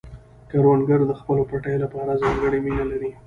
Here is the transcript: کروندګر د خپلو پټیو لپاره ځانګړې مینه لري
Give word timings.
کروندګر 0.51 0.99
د 1.07 1.11
خپلو 1.19 1.41
پټیو 1.49 1.83
لپاره 1.85 2.19
ځانګړې 2.23 2.59
مینه 2.65 2.85
لري 2.91 3.09